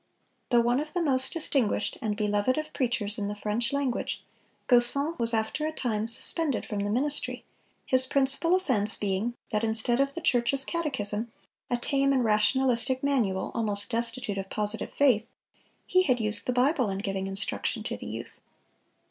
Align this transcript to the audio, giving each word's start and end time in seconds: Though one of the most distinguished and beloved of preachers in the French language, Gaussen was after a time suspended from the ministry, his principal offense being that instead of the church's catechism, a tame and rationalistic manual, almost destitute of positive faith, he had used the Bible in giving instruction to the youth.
Though 0.49 0.61
one 0.61 0.79
of 0.79 0.93
the 0.93 1.01
most 1.03 1.31
distinguished 1.31 1.95
and 2.01 2.17
beloved 2.17 2.57
of 2.57 2.73
preachers 2.73 3.19
in 3.19 3.27
the 3.27 3.35
French 3.35 3.71
language, 3.71 4.23
Gaussen 4.67 5.13
was 5.19 5.31
after 5.31 5.67
a 5.67 5.71
time 5.71 6.07
suspended 6.07 6.65
from 6.65 6.79
the 6.79 6.89
ministry, 6.89 7.45
his 7.85 8.07
principal 8.07 8.55
offense 8.55 8.95
being 8.95 9.35
that 9.51 9.63
instead 9.63 9.99
of 9.99 10.15
the 10.15 10.19
church's 10.21 10.65
catechism, 10.65 11.31
a 11.69 11.77
tame 11.77 12.13
and 12.13 12.23
rationalistic 12.25 13.03
manual, 13.03 13.51
almost 13.53 13.91
destitute 13.91 14.39
of 14.39 14.49
positive 14.49 14.91
faith, 14.91 15.29
he 15.85 16.01
had 16.01 16.19
used 16.19 16.47
the 16.47 16.51
Bible 16.51 16.89
in 16.89 16.97
giving 16.97 17.27
instruction 17.27 17.83
to 17.83 17.95
the 17.95 18.07
youth. 18.07 18.39